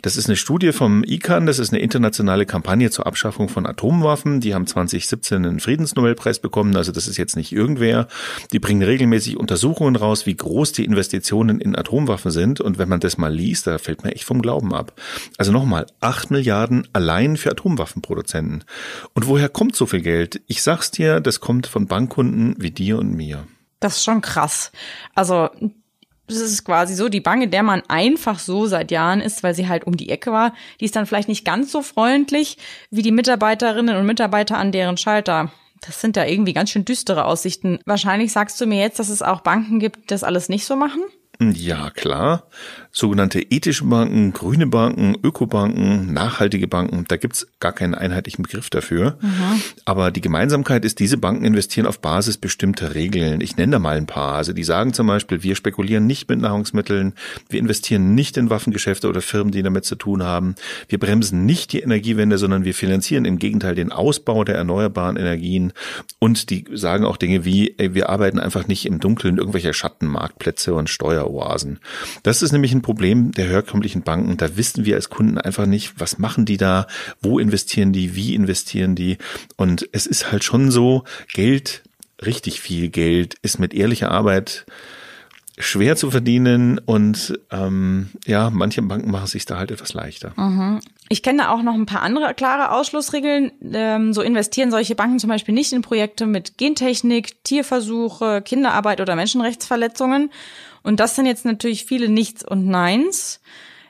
Das 0.00 0.16
ist 0.16 0.26
eine 0.26 0.36
Studie 0.36 0.72
vom 0.72 1.04
ICAN, 1.04 1.46
das 1.46 1.58
ist 1.58 1.72
eine 1.72 1.82
internationale 1.82 2.46
Kampagne 2.46 2.90
zur 2.90 3.06
Abschaffung 3.06 3.48
von 3.48 3.66
Atomwaffen. 3.66 4.40
Die 4.40 4.54
haben 4.54 4.66
2017 4.66 5.44
einen 5.44 5.60
Friedensnobelpreis 5.60 6.38
bekommen, 6.38 6.74
also 6.76 6.92
das 6.92 7.08
ist 7.08 7.18
jetzt 7.18 7.36
nicht 7.36 7.52
irgendwer. 7.52 8.06
Die 8.52 8.58
bringen 8.58 8.82
regelmäßig 8.82 9.36
Untersuchungen 9.36 9.96
raus, 9.96 10.26
wie 10.26 10.36
groß 10.36 10.72
die 10.72 10.84
Investitionen 10.84 11.60
in 11.60 11.76
Atomwaffen 11.76 12.30
sind. 12.30 12.60
Und 12.60 12.78
wenn 12.78 12.88
man 12.88 13.00
das 13.00 13.18
mal 13.18 13.32
liest, 13.32 13.66
da 13.66 13.78
fällt 13.78 14.04
mir 14.04 14.12
echt 14.12 14.24
vom 14.24 14.42
Glauben 14.42 14.74
ab. 14.74 14.92
Also 15.38 15.52
nochmal, 15.52 15.86
acht 16.00 16.30
Milliarden 16.30 16.88
allein 16.92 17.36
für 17.36 17.50
Atomwaffenproduzenten. 17.50 18.64
Und 19.14 19.26
woher 19.26 19.48
kommt 19.48 19.76
so 19.76 19.86
viel 19.86 20.02
Geld? 20.02 20.40
Ich 20.46 20.62
sag's 20.62 20.90
dir, 20.90 21.20
das 21.20 21.40
kommt 21.40 21.66
von 21.66 21.86
Bankkunden 21.86 22.56
wie 22.58 22.70
dir 22.70 22.98
und 22.98 23.14
mir. 23.14 23.46
Das 23.80 23.96
ist 23.96 24.04
schon 24.04 24.20
krass. 24.20 24.72
Also 25.14 25.50
das 26.28 26.40
ist 26.40 26.64
quasi 26.64 26.94
so, 26.94 27.08
die 27.08 27.20
Bank, 27.20 27.42
in 27.42 27.50
der 27.50 27.62
man 27.62 27.82
einfach 27.88 28.38
so 28.38 28.66
seit 28.66 28.90
Jahren 28.90 29.20
ist, 29.20 29.42
weil 29.42 29.54
sie 29.54 29.68
halt 29.68 29.84
um 29.84 29.96
die 29.96 30.08
Ecke 30.08 30.32
war, 30.32 30.54
die 30.80 30.84
ist 30.84 30.96
dann 30.96 31.06
vielleicht 31.06 31.28
nicht 31.28 31.44
ganz 31.44 31.72
so 31.72 31.82
freundlich 31.82 32.58
wie 32.90 33.02
die 33.02 33.12
Mitarbeiterinnen 33.12 33.96
und 33.96 34.06
Mitarbeiter 34.06 34.56
an 34.56 34.72
deren 34.72 34.96
Schalter. 34.96 35.52
Das 35.84 36.00
sind 36.00 36.16
ja 36.16 36.24
irgendwie 36.24 36.52
ganz 36.52 36.70
schön 36.70 36.84
düstere 36.84 37.24
Aussichten. 37.24 37.80
Wahrscheinlich 37.84 38.32
sagst 38.32 38.60
du 38.60 38.66
mir 38.66 38.80
jetzt, 38.80 38.98
dass 38.98 39.08
es 39.08 39.20
auch 39.20 39.40
Banken 39.40 39.80
gibt, 39.80 39.96
die 40.04 40.06
das 40.06 40.24
alles 40.24 40.48
nicht 40.48 40.64
so 40.64 40.76
machen? 40.76 41.02
Ja, 41.50 41.90
klar 41.90 42.44
sogenannte 42.92 43.40
ethische 43.40 43.84
Banken, 43.84 44.34
grüne 44.34 44.66
Banken, 44.66 45.16
Ökobanken, 45.22 46.12
nachhaltige 46.12 46.68
Banken. 46.68 47.06
Da 47.08 47.16
gibt's 47.16 47.46
gar 47.58 47.72
keinen 47.72 47.94
einheitlichen 47.94 48.42
Begriff 48.42 48.68
dafür. 48.68 49.16
Mhm. 49.22 49.62
Aber 49.86 50.10
die 50.10 50.20
Gemeinsamkeit 50.20 50.84
ist, 50.84 51.00
diese 51.00 51.16
Banken 51.16 51.46
investieren 51.46 51.86
auf 51.86 52.00
Basis 52.00 52.36
bestimmter 52.36 52.94
Regeln. 52.94 53.40
Ich 53.40 53.56
nenne 53.56 53.72
da 53.72 53.78
mal 53.78 53.96
ein 53.96 54.06
paar. 54.06 54.34
Also 54.34 54.52
die 54.52 54.62
sagen 54.62 54.92
zum 54.92 55.06
Beispiel, 55.06 55.42
wir 55.42 55.56
spekulieren 55.56 56.06
nicht 56.06 56.28
mit 56.28 56.40
Nahrungsmitteln, 56.40 57.14
wir 57.48 57.58
investieren 57.58 58.14
nicht 58.14 58.36
in 58.36 58.50
Waffengeschäfte 58.50 59.08
oder 59.08 59.22
Firmen, 59.22 59.52
die 59.52 59.62
damit 59.62 59.86
zu 59.86 59.96
tun 59.96 60.22
haben. 60.22 60.54
Wir 60.88 60.98
bremsen 60.98 61.46
nicht 61.46 61.72
die 61.72 61.80
Energiewende, 61.80 62.36
sondern 62.36 62.66
wir 62.66 62.74
finanzieren 62.74 63.24
im 63.24 63.38
Gegenteil 63.38 63.74
den 63.74 63.90
Ausbau 63.90 64.44
der 64.44 64.56
erneuerbaren 64.56 65.16
Energien. 65.16 65.72
Und 66.18 66.50
die 66.50 66.66
sagen 66.74 67.06
auch 67.06 67.16
Dinge 67.16 67.46
wie, 67.46 67.74
ey, 67.78 67.94
wir 67.94 68.10
arbeiten 68.10 68.38
einfach 68.38 68.68
nicht 68.68 68.84
im 68.84 69.00
Dunkeln 69.00 69.38
irgendwelcher 69.38 69.72
Schattenmarktplätze 69.72 70.74
und 70.74 70.90
Steueroasen. 71.32 71.80
Das 72.22 72.42
ist 72.42 72.52
nämlich 72.52 72.72
ein 72.72 72.82
Problem 72.82 73.32
der 73.32 73.46
herkömmlichen 73.48 74.02
Banken. 74.02 74.36
Da 74.36 74.56
wissen 74.56 74.84
wir 74.84 74.96
als 74.96 75.10
Kunden 75.10 75.38
einfach 75.38 75.66
nicht, 75.66 75.94
was 75.98 76.18
machen 76.18 76.44
die 76.44 76.56
da, 76.56 76.86
wo 77.20 77.38
investieren 77.38 77.92
die, 77.92 78.14
wie 78.14 78.34
investieren 78.34 78.94
die. 78.94 79.18
Und 79.56 79.88
es 79.92 80.06
ist 80.06 80.30
halt 80.30 80.44
schon 80.44 80.70
so, 80.70 81.04
Geld, 81.32 81.82
richtig 82.24 82.60
viel 82.60 82.88
Geld, 82.88 83.36
ist 83.42 83.58
mit 83.58 83.74
ehrlicher 83.74 84.10
Arbeit 84.10 84.66
schwer 85.58 85.96
zu 85.96 86.10
verdienen 86.10 86.78
und 86.78 87.38
ähm, 87.50 88.10
ja, 88.26 88.50
manche 88.50 88.80
Banken 88.82 89.10
machen 89.10 89.26
sich 89.26 89.44
da 89.44 89.58
halt 89.58 89.70
etwas 89.70 89.92
leichter. 89.92 90.32
Mhm. 90.36 90.80
Ich 91.08 91.22
kenne 91.22 91.42
da 91.42 91.50
auch 91.50 91.62
noch 91.62 91.74
ein 91.74 91.84
paar 91.84 92.02
andere 92.02 92.32
klare 92.32 92.70
Ausschlussregeln. 92.70 93.52
Ähm, 93.72 94.14
so 94.14 94.22
investieren 94.22 94.70
solche 94.70 94.94
Banken 94.94 95.18
zum 95.18 95.28
Beispiel 95.28 95.54
nicht 95.54 95.72
in 95.72 95.82
Projekte 95.82 96.26
mit 96.26 96.56
Gentechnik, 96.56 97.44
Tierversuche, 97.44 98.40
Kinderarbeit 98.42 99.00
oder 99.00 99.14
Menschenrechtsverletzungen. 99.14 100.30
Und 100.82 101.00
das 101.00 101.16
sind 101.16 101.26
jetzt 101.26 101.44
natürlich 101.44 101.84
viele 101.84 102.08
Nichts 102.08 102.42
und 102.42 102.66
Neins. 102.66 103.40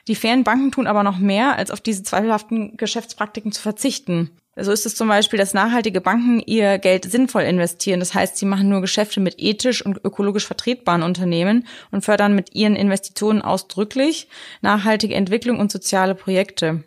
Die 0.09 0.15
fairen 0.15 0.43
Banken 0.43 0.71
tun 0.71 0.85
aber 0.85 1.03
noch 1.03 1.17
mehr, 1.17 1.55
als 1.55 1.71
auf 1.71 1.79
diese 1.79 2.03
zweifelhaften 2.03 2.75
Geschäftspraktiken 2.75 3.53
zu 3.53 3.61
verzichten. 3.61 4.31
So 4.55 4.71
ist 4.71 4.85
es 4.85 4.95
zum 4.95 5.07
Beispiel, 5.07 5.39
dass 5.39 5.55
nachhaltige 5.55 5.99
Banken 5.99 6.39
ihr 6.39 6.77
Geld 6.77 7.09
sinnvoll 7.09 7.41
investieren. 7.41 7.99
Das 7.99 8.13
heißt, 8.13 8.37
sie 8.37 8.45
machen 8.45 8.69
nur 8.69 8.81
Geschäfte 8.81 9.19
mit 9.19 9.35
ethisch 9.39 9.83
und 9.83 9.99
ökologisch 10.03 10.45
vertretbaren 10.45 11.01
Unternehmen 11.01 11.65
und 11.89 12.05
fördern 12.05 12.35
mit 12.35 12.53
ihren 12.53 12.75
Investitionen 12.75 13.41
ausdrücklich 13.41 14.27
nachhaltige 14.61 15.15
Entwicklung 15.15 15.59
und 15.59 15.71
soziale 15.71 16.13
Projekte. 16.13 16.83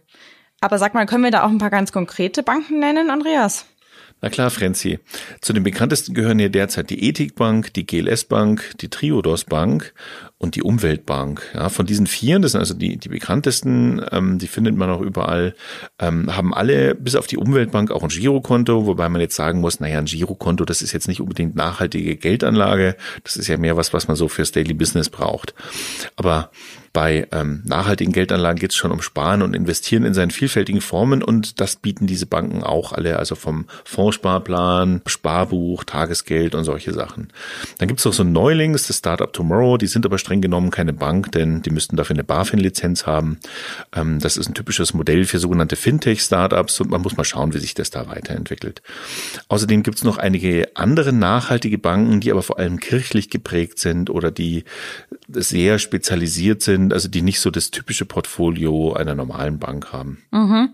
Aber 0.61 0.79
sag 0.79 0.95
mal, 0.95 1.07
können 1.07 1.25
wir 1.25 1.33
da 1.33 1.45
auch 1.45 1.51
ein 1.51 1.59
paar 1.59 1.71
ganz 1.71 1.91
konkrete 1.91 2.45
Banken 2.45 2.79
nennen, 2.79 3.11
Andreas? 3.11 3.67
Na 4.23 4.31
klar, 4.31 4.51
Frenzi. 4.51 4.99
Zu 5.43 5.53
den 5.53 5.63
bekanntesten 5.63 6.15
gehören 6.15 6.39
hier 6.39 6.49
derzeit 6.49 6.89
die 6.89 7.07
Ethikbank, 7.09 7.75
die 7.75 7.85
GLS 7.85 8.25
Bank, 8.25 8.73
die 8.81 8.89
Triodos 8.89 9.45
Bank 9.45 9.93
und 10.39 10.55
die 10.55 10.63
Umweltbank. 10.63 11.51
Ja, 11.55 11.71
von 11.71 11.87
diesen 11.87 12.07
vier, 12.07 12.39
das 12.39 12.53
sind 12.53 12.61
also 12.61 12.75
die, 12.75 12.99
die 12.99 13.09
bekanntesten, 13.09 14.05
ähm, 14.13 14.39
die 14.39 14.47
findet 14.47 14.77
man 14.77 14.91
auch 14.91 15.01
überall, 15.01 15.55
ähm, 15.99 16.37
haben 16.37 16.53
alle 16.53 16.95
bis 16.95 17.17
auf 17.17 17.27
die 17.27 17.39
Umweltbank 17.39 17.91
auch 17.91 18.03
ein 18.03 18.11
Girokonto, 18.11 18.87
wobei 18.87 19.09
man 19.09 19.23
jetzt 19.23 19.37
sagen 19.37 19.61
muss, 19.61 19.81
naja, 19.81 19.99
ein 19.99 20.05
Girokonto, 20.05 20.67
das 20.67 20.83
ist 20.83 20.93
jetzt 20.93 21.09
nicht 21.09 21.21
unbedingt 21.21 21.57
nachhaltige 21.57 22.17
Geldanlage, 22.17 22.97
das 23.25 23.37
ist 23.37 23.49
ja 23.49 23.57
mehr 23.57 23.79
was, 23.79 23.95
was 23.95 24.09
man 24.09 24.17
so 24.17 24.29
fürs 24.29 24.53
Daily 24.53 24.75
Business 24.75 25.09
braucht. 25.09 25.55
Aber 26.17 26.51
bei 26.97 27.29
ähm, 27.31 27.61
nachhaltigen 27.67 28.15
Geldanlagen 28.15 28.59
geht 28.59 28.71
es 28.71 28.77
schon 28.77 28.91
um 28.91 29.03
Sparen 29.03 29.43
und 29.43 29.55
Investieren 29.55 30.07
in 30.07 30.15
seinen 30.15 30.31
vielfältigen 30.31 30.81
Formen 30.81 31.23
und 31.23 31.61
das 31.61 31.77
bieten 31.77 32.07
diese 32.07 32.25
Banken 32.25 32.63
auch 32.63 32.95
alle, 32.95 33.19
also 33.19 33.35
vom 33.35 33.67
Fondssparplan, 33.85 35.03
Sparbuch, 35.05 35.85
Tagesgeld 35.85 36.55
und 36.55 36.65
solche 36.65 36.95
Sachen. 36.95 37.29
Dann 37.77 37.89
gibt 37.89 38.01
es 38.01 38.07
noch 38.07 38.15
so 38.15 38.23
ein 38.23 38.33
Neuling, 38.33 38.73
das 38.73 38.89
Startup 38.97 39.31
Tomorrow, 39.31 39.77
die 39.77 39.89
sind 39.89 40.07
aber 40.07 40.17
streng 40.27 40.41
genommen 40.41 40.71
keine 40.71 40.93
Bank, 40.93 41.31
denn 41.31 41.63
die 41.63 41.71
müssten 41.71 41.97
dafür 41.97 42.17
eine 42.17 42.25
BaFin-Lizenz 42.25 43.07
haben. 43.07 43.39
Ähm, 43.95 44.19
das 44.19 44.37
ist 44.37 44.49
ein 44.49 44.55
typisches 44.55 44.93
Modell 44.93 45.25
für 45.25 45.39
sogenannte 45.39 45.77
Fintech-Startups 45.77 46.81
und 46.81 46.91
man 46.91 47.03
muss 47.03 47.17
mal 47.17 47.25
schauen, 47.25 47.55
wie 47.55 47.59
sich 47.59 47.75
das 47.75 47.91
da 47.91 48.09
weiterentwickelt. 48.09 48.83
Außerdem 49.49 49.85
gibt 49.85 49.99
es 49.99 50.05
noch 50.05 50.19
einige 50.19 50.71
andere 50.75 51.13
nachhaltige 51.13 51.79
Banken, 51.79 52.21
die 52.21 52.33
aber 52.33 52.43
vor 52.43 52.59
allem 52.59 52.81
kirchlich 52.81 53.31
geprägt 53.31 53.79
sind 53.79 54.11
oder 54.11 54.33
die 54.33 54.65
sehr 55.29 55.79
spezialisiert 55.79 56.63
sind 56.63 56.97
also 56.97 57.09
die 57.09 57.21
nicht 57.21 57.41
so 57.41 57.51
das 57.51 57.71
typische 57.71 58.07
Portfolio 58.07 58.95
einer 58.95 59.15
normalen 59.15 59.59
Bank 59.59 59.93
haben. 59.93 60.25
Mhm. 60.31 60.71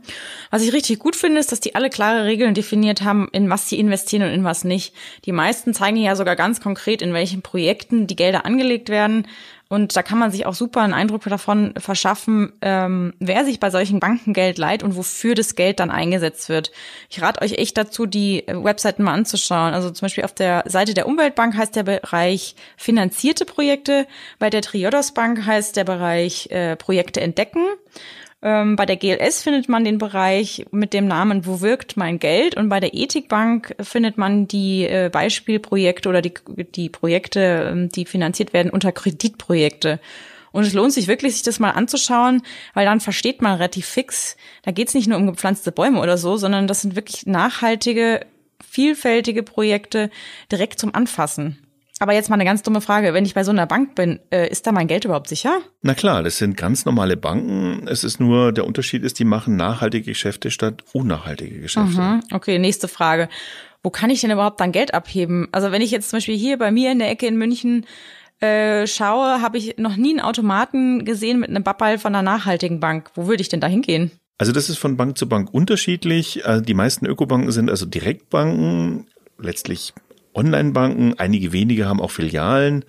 Was 0.52 0.62
ich 0.62 0.72
richtig 0.72 1.00
gut 1.00 1.16
finde, 1.16 1.40
ist, 1.40 1.50
dass 1.50 1.58
die 1.58 1.74
alle 1.74 1.90
klare 1.90 2.24
Regeln 2.26 2.54
definiert 2.54 3.02
haben, 3.02 3.28
in 3.32 3.50
was 3.50 3.68
sie 3.68 3.80
investieren 3.80 4.22
und 4.22 4.28
in 4.28 4.44
was 4.44 4.62
nicht. 4.62 4.94
Die 5.24 5.32
meisten 5.32 5.74
zeigen 5.74 5.96
ja 5.96 6.14
sogar 6.14 6.36
ganz 6.36 6.60
konkret, 6.60 7.02
in 7.02 7.12
welchen 7.12 7.42
Projekten 7.42 8.06
die 8.06 8.14
Gelder 8.14 8.46
angelegt 8.46 8.88
werden. 8.88 9.26
Und 9.68 9.96
da 9.96 10.02
kann 10.02 10.18
man 10.18 10.30
sich 10.30 10.44
auch 10.44 10.52
super 10.54 10.82
einen 10.82 10.92
Eindruck 10.92 11.22
davon 11.24 11.72
verschaffen, 11.78 12.52
ähm, 12.60 13.14
wer 13.20 13.44
sich 13.46 13.58
bei 13.58 13.70
solchen 13.70 14.00
Banken 14.00 14.34
Geld 14.34 14.58
leiht 14.58 14.82
und 14.82 14.96
wofür 14.96 15.34
das 15.34 15.54
Geld 15.54 15.80
dann 15.80 15.90
eingesetzt 15.90 16.50
wird. 16.50 16.72
Ich 17.08 17.22
rate 17.22 17.40
euch 17.40 17.54
echt 17.54 17.78
dazu, 17.78 18.04
die 18.04 18.46
äh, 18.46 18.62
Webseiten 18.62 19.02
mal 19.02 19.14
anzuschauen. 19.14 19.72
Also 19.72 19.90
zum 19.90 20.04
Beispiel 20.04 20.24
auf 20.24 20.34
der 20.34 20.64
Seite 20.66 20.92
der 20.92 21.06
Umweltbank 21.06 21.56
heißt 21.56 21.74
der 21.74 21.84
Bereich 21.84 22.54
finanzierte 22.76 23.46
Projekte, 23.46 24.06
bei 24.38 24.50
der 24.50 24.60
Triodos 24.60 25.12
Bank 25.12 25.46
heißt 25.46 25.76
der 25.76 25.84
Bereich 25.84 26.50
äh, 26.50 26.76
Projekte 26.76 27.22
entdecken. 27.22 27.64
Ähm, 28.42 28.74
bei 28.74 28.86
der 28.86 28.96
GLS 28.96 29.42
findet 29.42 29.68
man 29.68 29.84
den 29.84 29.98
Bereich 29.98 30.66
mit 30.72 30.92
dem 30.92 31.06
Namen 31.06 31.46
Wo 31.46 31.60
wirkt 31.60 31.96
mein 31.96 32.18
Geld? 32.18 32.56
Und 32.56 32.68
bei 32.68 32.80
der 32.80 32.92
Ethikbank 32.92 33.76
findet 33.80 34.18
man 34.18 34.48
die 34.48 34.84
äh, 34.84 35.10
Beispielprojekte 35.10 36.08
oder 36.08 36.22
die, 36.22 36.34
die 36.74 36.88
Projekte, 36.88 37.70
ähm, 37.70 37.88
die 37.88 38.04
finanziert 38.04 38.52
werden 38.52 38.72
unter 38.72 38.90
Kreditprojekte. 38.90 40.00
Und 40.50 40.64
es 40.64 40.74
lohnt 40.74 40.92
sich 40.92 41.06
wirklich, 41.06 41.34
sich 41.34 41.42
das 41.42 41.60
mal 41.60 41.70
anzuschauen, 41.70 42.42
weil 42.74 42.84
dann 42.84 43.00
versteht 43.00 43.40
man 43.40 43.54
relativ 43.54 43.86
fix, 43.86 44.36
da 44.64 44.70
geht 44.70 44.88
es 44.88 44.94
nicht 44.94 45.08
nur 45.08 45.18
um 45.18 45.26
gepflanzte 45.26 45.72
Bäume 45.72 46.00
oder 46.00 46.18
so, 46.18 46.36
sondern 46.36 46.66
das 46.66 46.82
sind 46.82 46.96
wirklich 46.96 47.26
nachhaltige, 47.26 48.26
vielfältige 48.60 49.44
Projekte 49.44 50.10
direkt 50.50 50.78
zum 50.78 50.94
Anfassen. 50.94 51.61
Aber 52.02 52.14
jetzt 52.14 52.30
mal 52.30 52.34
eine 52.34 52.44
ganz 52.44 52.62
dumme 52.62 52.80
Frage. 52.80 53.14
Wenn 53.14 53.24
ich 53.24 53.34
bei 53.34 53.44
so 53.44 53.52
einer 53.52 53.64
Bank 53.64 53.94
bin, 53.94 54.18
äh, 54.32 54.50
ist 54.50 54.66
da 54.66 54.72
mein 54.72 54.88
Geld 54.88 55.04
überhaupt 55.04 55.28
sicher? 55.28 55.60
Na 55.82 55.94
klar, 55.94 56.24
das 56.24 56.36
sind 56.36 56.56
ganz 56.56 56.84
normale 56.84 57.16
Banken. 57.16 57.86
Es 57.86 58.02
ist 58.02 58.18
nur, 58.18 58.50
der 58.50 58.66
Unterschied 58.66 59.04
ist, 59.04 59.20
die 59.20 59.24
machen 59.24 59.54
nachhaltige 59.54 60.06
Geschäfte 60.06 60.50
statt 60.50 60.82
unnachhaltige 60.92 61.60
Geschäfte. 61.60 62.00
Mhm. 62.00 62.24
Okay, 62.32 62.58
nächste 62.58 62.88
Frage. 62.88 63.28
Wo 63.84 63.90
kann 63.90 64.10
ich 64.10 64.20
denn 64.20 64.32
überhaupt 64.32 64.60
dann 64.60 64.72
Geld 64.72 64.94
abheben? 64.94 65.46
Also 65.52 65.70
wenn 65.70 65.80
ich 65.80 65.92
jetzt 65.92 66.10
zum 66.10 66.16
Beispiel 66.16 66.36
hier 66.36 66.58
bei 66.58 66.72
mir 66.72 66.90
in 66.90 66.98
der 66.98 67.08
Ecke 67.08 67.28
in 67.28 67.36
München 67.36 67.86
äh, 68.40 68.84
schaue, 68.88 69.40
habe 69.40 69.58
ich 69.58 69.78
noch 69.78 69.94
nie 69.94 70.10
einen 70.10 70.20
Automaten 70.22 71.04
gesehen 71.04 71.38
mit 71.38 71.50
einem 71.50 71.62
Babbal 71.62 71.98
von 71.98 72.12
einer 72.16 72.28
nachhaltigen 72.28 72.80
Bank. 72.80 73.12
Wo 73.14 73.28
würde 73.28 73.42
ich 73.42 73.48
denn 73.48 73.60
da 73.60 73.68
hingehen? 73.68 74.10
Also 74.38 74.50
das 74.50 74.68
ist 74.68 74.78
von 74.78 74.96
Bank 74.96 75.16
zu 75.16 75.28
Bank 75.28 75.54
unterschiedlich. 75.54 76.44
Äh, 76.44 76.62
die 76.62 76.74
meisten 76.74 77.06
Ökobanken 77.06 77.52
sind 77.52 77.70
also 77.70 77.86
Direktbanken 77.86 79.06
letztlich 79.38 79.94
Online-Banken, 80.34 81.18
einige 81.18 81.52
wenige 81.52 81.86
haben 81.86 82.00
auch 82.00 82.10
Filialen. 82.10 82.84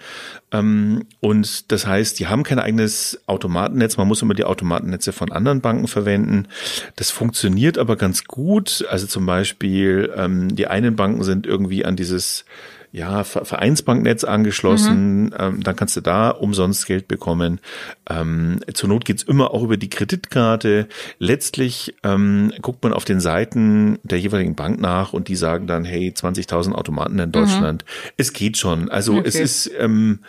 Ähm, 0.52 1.06
und 1.20 1.72
das 1.72 1.86
heißt, 1.86 2.20
die 2.20 2.28
haben 2.28 2.44
kein 2.44 2.60
eigenes 2.60 3.22
Automatennetz. 3.26 3.98
Man 3.98 4.08
muss 4.08 4.22
immer 4.22 4.34
die 4.34 4.46
Automatennetze 4.46 5.12
von 5.12 5.32
anderen 5.32 5.62
Banken 5.62 5.88
verwenden. 5.88 6.48
Das 6.96 7.12
funktioniert 7.12 7.78
aber 7.78 7.96
ganz 7.96 8.26
gut. 8.26 8.86
Also 8.90 9.08
zum 9.08 9.26
Beispiel, 9.26 10.12
ähm, 10.16 10.56
die 10.56 10.68
einen 10.68 10.96
Banken 10.96 11.24
sind 11.24 11.46
irgendwie 11.46 11.86
an 11.86 11.96
dieses 11.96 12.46
ja, 12.94 13.24
Vereinsbanknetz 13.24 14.24
angeschlossen, 14.24 15.24
mhm. 15.24 15.36
ähm, 15.38 15.64
dann 15.64 15.76
kannst 15.76 15.96
du 15.98 16.02
da 16.02 16.30
umsonst 16.30 16.86
Geld 16.86 17.08
bekommen. 17.08 17.60
Ähm, 18.08 18.60
zur 18.72 18.88
Not 18.88 19.04
geht's 19.04 19.24
immer 19.24 19.52
auch 19.52 19.64
über 19.64 19.78
die 19.78 19.90
Kreditkarte. 19.90 20.88
Letztlich 21.18 21.96
ähm, 22.04 22.54
guckt 22.62 22.84
man 22.84 22.94
auf 22.94 23.04
den 23.04 23.20
Seiten 23.20 23.98
der 24.04 24.20
jeweiligen 24.20 24.54
Bank 24.54 24.80
nach 24.80 25.12
und 25.12 25.28
die 25.28 25.36
sagen 25.36 25.66
dann, 25.66 25.86
hey, 25.86 26.14
20.000 26.16 26.74
Automaten 26.74 27.18
in 27.18 27.32
Deutschland. 27.32 27.84
Mhm. 27.84 28.12
Es 28.18 28.32
geht 28.32 28.58
schon. 28.58 28.90
Also 28.90 29.16
okay. 29.16 29.28
es 29.28 29.36
ist 29.36 29.72
ähm, 29.80 30.20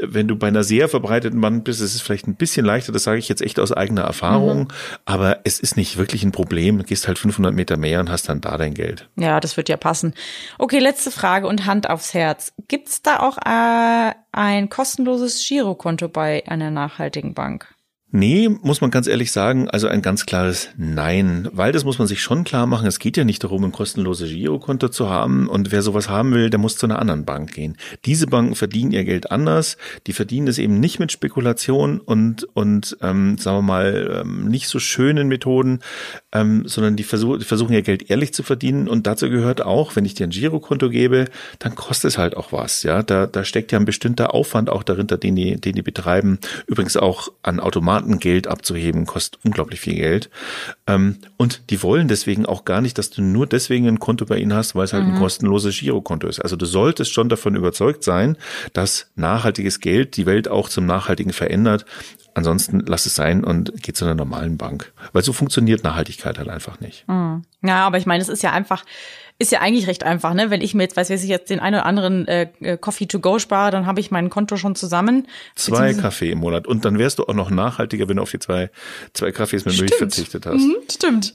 wenn 0.00 0.28
du 0.28 0.36
bei 0.36 0.48
einer 0.48 0.64
sehr 0.64 0.88
verbreiteten 0.88 1.40
Band 1.40 1.64
bist, 1.64 1.80
ist 1.80 1.94
es 1.94 2.00
vielleicht 2.00 2.26
ein 2.26 2.36
bisschen 2.36 2.64
leichter, 2.64 2.92
das 2.92 3.04
sage 3.04 3.18
ich 3.18 3.28
jetzt 3.28 3.42
echt 3.42 3.58
aus 3.58 3.72
eigener 3.72 4.02
Erfahrung, 4.02 4.60
mhm. 4.60 4.68
aber 5.04 5.40
es 5.44 5.60
ist 5.60 5.76
nicht 5.76 5.96
wirklich 5.96 6.24
ein 6.24 6.32
Problem. 6.32 6.78
Du 6.78 6.84
gehst 6.84 7.08
halt 7.08 7.18
500 7.18 7.54
Meter 7.54 7.76
mehr 7.76 8.00
und 8.00 8.10
hast 8.10 8.28
dann 8.28 8.40
da 8.40 8.56
dein 8.56 8.74
Geld. 8.74 9.08
Ja, 9.16 9.40
das 9.40 9.56
wird 9.56 9.68
ja 9.68 9.76
passen. 9.76 10.14
Okay, 10.58 10.78
letzte 10.78 11.10
Frage 11.10 11.46
und 11.46 11.66
Hand 11.66 11.88
aufs 11.88 12.14
Herz. 12.14 12.52
Gibt's 12.68 13.02
da 13.02 13.20
auch 13.20 13.38
äh, 13.38 14.14
ein 14.32 14.68
kostenloses 14.68 15.46
Girokonto 15.46 16.08
bei 16.08 16.42
einer 16.46 16.70
nachhaltigen 16.70 17.34
Bank? 17.34 17.71
Nee, 18.14 18.50
muss 18.60 18.82
man 18.82 18.90
ganz 18.90 19.06
ehrlich 19.06 19.32
sagen, 19.32 19.70
also 19.70 19.88
ein 19.88 20.02
ganz 20.02 20.26
klares 20.26 20.68
Nein, 20.76 21.48
weil 21.50 21.72
das 21.72 21.86
muss 21.86 21.98
man 21.98 22.06
sich 22.06 22.20
schon 22.20 22.44
klar 22.44 22.66
machen. 22.66 22.86
Es 22.86 22.98
geht 22.98 23.16
ja 23.16 23.24
nicht 23.24 23.42
darum, 23.42 23.64
ein 23.64 23.72
kostenloses 23.72 24.28
Girokonto 24.28 24.90
zu 24.90 25.08
haben 25.08 25.48
und 25.48 25.72
wer 25.72 25.80
sowas 25.80 26.10
haben 26.10 26.34
will, 26.34 26.50
der 26.50 26.60
muss 26.60 26.76
zu 26.76 26.84
einer 26.84 26.98
anderen 26.98 27.24
Bank 27.24 27.54
gehen. 27.54 27.78
Diese 28.04 28.26
Banken 28.26 28.54
verdienen 28.54 28.92
ihr 28.92 29.04
Geld 29.04 29.30
anders. 29.30 29.78
Die 30.06 30.12
verdienen 30.12 30.46
es 30.46 30.58
eben 30.58 30.78
nicht 30.78 30.98
mit 30.98 31.10
Spekulation 31.10 32.00
und 32.00 32.44
und 32.52 32.98
ähm, 33.00 33.38
sagen 33.38 33.56
wir 33.56 33.62
mal 33.62 34.20
ähm, 34.20 34.48
nicht 34.48 34.68
so 34.68 34.78
schönen 34.78 35.28
Methoden, 35.28 35.80
ähm, 36.32 36.64
sondern 36.66 36.96
die, 36.96 37.04
versuch, 37.04 37.38
die 37.38 37.46
versuchen 37.46 37.72
ihr 37.72 37.80
Geld 37.80 38.10
ehrlich 38.10 38.34
zu 38.34 38.42
verdienen 38.42 38.88
und 38.88 39.06
dazu 39.06 39.30
gehört 39.30 39.62
auch, 39.62 39.96
wenn 39.96 40.04
ich 40.04 40.12
dir 40.12 40.26
ein 40.26 40.30
Girokonto 40.30 40.90
gebe, 40.90 41.28
dann 41.60 41.74
kostet 41.76 42.10
es 42.10 42.18
halt 42.18 42.36
auch 42.36 42.52
was. 42.52 42.82
Ja, 42.82 43.02
da 43.02 43.26
da 43.26 43.42
steckt 43.42 43.72
ja 43.72 43.78
ein 43.78 43.86
bestimmter 43.86 44.34
Aufwand 44.34 44.68
auch 44.68 44.82
dahinter, 44.82 45.16
den 45.16 45.34
die 45.34 45.58
den 45.58 45.76
die 45.76 45.82
betreiben. 45.82 46.38
Übrigens 46.66 46.98
auch 46.98 47.32
an 47.42 47.58
Automaten 47.58 48.01
Geld 48.18 48.46
abzuheben, 48.46 49.06
kostet 49.06 49.40
unglaublich 49.44 49.80
viel 49.80 49.94
Geld. 49.94 50.30
Ähm, 50.86 51.18
und 51.36 51.70
die 51.70 51.82
wollen 51.82 52.08
deswegen 52.08 52.46
auch 52.46 52.64
gar 52.64 52.80
nicht, 52.80 52.98
dass 52.98 53.10
du 53.10 53.22
nur 53.22 53.46
deswegen 53.46 53.88
ein 53.88 53.98
Konto 53.98 54.24
bei 54.24 54.38
ihnen 54.38 54.54
hast, 54.54 54.74
weil 54.74 54.84
es 54.84 54.92
halt 54.92 55.04
mhm. 55.04 55.14
ein 55.14 55.18
kostenloses 55.18 55.78
Girokonto 55.78 56.26
ist. 56.26 56.40
Also 56.40 56.56
du 56.56 56.66
solltest 56.66 57.12
schon 57.12 57.28
davon 57.28 57.54
überzeugt 57.54 58.04
sein, 58.04 58.36
dass 58.72 59.10
nachhaltiges 59.14 59.80
Geld 59.80 60.16
die 60.16 60.26
Welt 60.26 60.48
auch 60.48 60.68
zum 60.68 60.86
Nachhaltigen 60.86 61.32
verändert. 61.32 61.84
Ansonsten 62.34 62.80
lass 62.86 63.06
es 63.06 63.14
sein 63.14 63.44
und 63.44 63.72
geh 63.82 63.92
zu 63.92 64.04
einer 64.04 64.14
normalen 64.14 64.56
Bank. 64.56 64.92
Weil 65.12 65.22
so 65.22 65.32
funktioniert 65.32 65.84
Nachhaltigkeit 65.84 66.38
halt 66.38 66.48
einfach 66.48 66.80
nicht. 66.80 67.06
Mhm. 67.08 67.42
Ja, 67.62 67.86
aber 67.86 67.98
ich 67.98 68.06
meine, 68.06 68.22
es 68.22 68.28
ist 68.28 68.42
ja 68.42 68.52
einfach, 68.52 68.84
ist 69.42 69.52
ja 69.52 69.60
eigentlich 69.60 69.86
recht 69.86 70.04
einfach, 70.04 70.32
ne? 70.32 70.50
Wenn 70.50 70.60
ich 70.60 70.72
mir 70.72 70.84
jetzt, 70.84 70.96
weiß 70.96 71.10
ich 71.10 71.22
jetzt 71.24 71.50
den 71.50 71.60
einen 71.60 71.76
oder 71.76 71.86
anderen 71.86 72.26
äh, 72.28 72.48
äh, 72.60 72.78
Coffee 72.78 73.06
to 73.06 73.20
go 73.20 73.38
spare, 73.38 73.70
dann 73.70 73.86
habe 73.86 74.00
ich 74.00 74.10
mein 74.10 74.30
Konto 74.30 74.56
schon 74.56 74.74
zusammen. 74.74 75.26
Zwei 75.56 75.92
Kaffee 75.92 76.30
im 76.30 76.38
Monat 76.38 76.66
und 76.66 76.84
dann 76.84 76.98
wärst 76.98 77.18
du 77.18 77.24
auch 77.24 77.34
noch 77.34 77.50
nachhaltiger, 77.50 78.08
wenn 78.08 78.16
du 78.16 78.22
auf 78.22 78.30
die 78.30 78.38
zwei 78.38 78.70
zwei 79.12 79.32
Kaffees 79.32 79.64
mit 79.64 79.78
Milch 79.78 79.94
verzichtet 79.94 80.46
hast. 80.46 80.62
Mhm, 80.62 80.76
stimmt. 80.90 81.34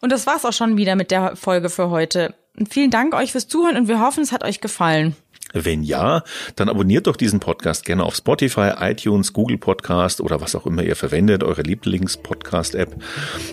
Und 0.00 0.10
das 0.10 0.26
war's 0.26 0.44
auch 0.44 0.52
schon 0.52 0.76
wieder 0.76 0.96
mit 0.96 1.10
der 1.10 1.36
Folge 1.36 1.68
für 1.68 1.90
heute. 1.90 2.34
Und 2.58 2.72
vielen 2.72 2.90
Dank 2.90 3.14
euch 3.14 3.32
fürs 3.32 3.48
Zuhören 3.48 3.76
und 3.76 3.88
wir 3.88 4.00
hoffen, 4.00 4.22
es 4.22 4.32
hat 4.32 4.44
euch 4.44 4.60
gefallen. 4.60 5.16
Wenn 5.52 5.82
ja, 5.82 6.22
dann 6.56 6.68
abonniert 6.68 7.06
doch 7.06 7.16
diesen 7.16 7.40
Podcast 7.40 7.84
gerne 7.84 8.04
auf 8.04 8.16
Spotify, 8.16 8.72
iTunes, 8.80 9.32
Google 9.32 9.58
Podcast 9.58 10.20
oder 10.20 10.40
was 10.40 10.54
auch 10.54 10.66
immer 10.66 10.82
ihr 10.82 10.96
verwendet, 10.96 11.44
eure 11.44 11.62
Lieblings-Podcast-App. 11.62 12.96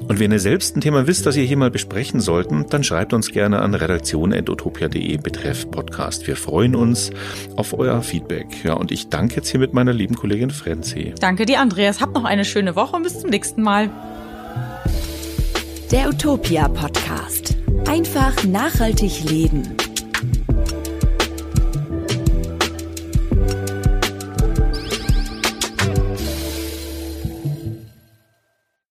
Und 0.08 0.20
wenn 0.20 0.32
ihr 0.32 0.40
selbst 0.40 0.76
ein 0.76 0.82
Thema 0.82 1.08
wisst, 1.08 1.26
das 1.26 1.36
ihr 1.36 1.44
hier 1.44 1.58
mal 1.58 1.72
besprechen 1.72 2.20
sollten, 2.20 2.66
dann 2.70 2.84
schreibt 2.84 3.14
uns 3.14 3.32
gerne 3.32 3.62
an 3.62 3.74
redaktion.utopia.de 3.74 5.18
betreff 5.18 5.70
Podcast. 5.70 6.28
Wir 6.28 6.36
freuen 6.36 6.76
uns 6.76 7.12
auf 7.56 7.78
euer 7.78 8.02
Feedback. 8.02 8.64
Ja, 8.64 8.74
und 8.74 8.92
ich 8.92 9.10
danke 9.10 9.38
jetzt 9.38 9.50
hier 9.50 9.60
mit 9.60 9.74
meiner 9.74 9.94
lieben 9.94 10.16
Kollegin 10.16 10.52
Frenzi. 10.52 11.14
Danke 11.20 11.46
dir, 11.46 11.60
Andreas. 11.60 12.02
Habt 12.02 12.14
noch 12.14 12.26
eine 12.26 12.46
schöne 12.46 12.76
Woche 12.76 12.96
und 12.96 13.04
bis 13.04 13.20
zum 13.20 13.30
nächsten 13.30 13.62
Mal. 13.62 13.90
Der 15.92 16.10
Utopia 16.10 16.68
Podcast. 16.68 17.56
Einfach 17.88 18.44
nachhaltig 18.44 19.24
leben. 19.30 19.76